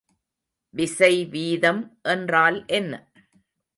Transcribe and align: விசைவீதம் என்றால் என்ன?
விசைவீதம் 0.73 1.81
என்றால் 2.03 2.65
என்ன? 2.69 2.93